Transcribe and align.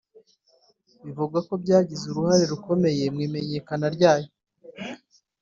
bivugwa 1.03 1.39
ko 1.47 1.53
byagize 1.63 2.03
uruhare 2.07 2.43
rukomeye 2.53 3.03
mu 3.13 3.19
imenyekana 3.27 3.85
ryayo 3.95 4.29